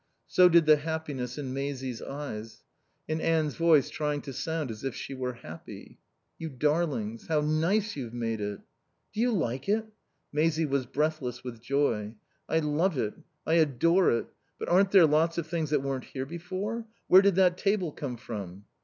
So 0.25 0.49
did 0.49 0.65
the 0.65 0.77
happiness 0.77 1.37
in 1.37 1.53
Maisie's 1.53 2.01
eyes. 2.01 2.63
And 3.07 3.21
Anne's 3.21 3.53
voice 3.53 3.87
trying 3.91 4.21
to 4.23 4.33
sound 4.33 4.71
as 4.71 4.83
if 4.83 4.95
she 4.95 5.13
were 5.13 5.33
happy. 5.33 5.99
"You 6.39 6.49
darlings! 6.49 7.27
How 7.27 7.41
nice 7.41 7.95
you've 7.95 8.11
made 8.11 8.41
it." 8.41 8.61
"Do 9.13 9.21
you 9.21 9.31
like 9.31 9.69
it?" 9.69 9.85
Maisie 10.33 10.65
was 10.65 10.87
breathless 10.87 11.43
with 11.43 11.61
joy. 11.61 12.15
"I 12.49 12.57
love 12.61 12.97
it. 12.97 13.13
I 13.45 13.53
adore 13.53 14.09
it! 14.09 14.25
But 14.57 14.69
aren't 14.69 14.89
there 14.89 15.05
lots 15.05 15.37
of 15.37 15.45
things 15.45 15.69
that 15.69 15.83
weren't 15.83 16.05
here 16.05 16.25
before? 16.25 16.87
Where 17.05 17.21
did 17.21 17.35
that 17.35 17.59
table 17.59 17.91
come 17.91 18.17
from?" 18.17 18.65